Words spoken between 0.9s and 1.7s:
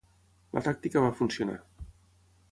va funcionar.